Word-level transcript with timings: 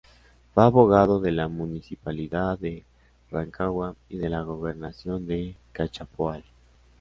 Fue 0.55 0.63
abogado 0.63 1.19
de 1.19 1.31
la 1.31 1.47
Municipalidad 1.47 2.57
de 2.57 2.83
Rancagua 3.29 3.95
y 4.09 4.17
de 4.17 4.29
la 4.29 4.41
Gobernación 4.41 5.27
de 5.27 5.55
Cachapoal. 5.73 6.43